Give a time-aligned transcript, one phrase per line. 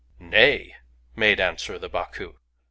[0.17, 0.75] "Nay!"
[1.15, 2.39] made answer the Baku.